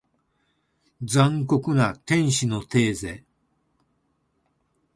[1.07, 3.23] 残酷な天使のテーゼ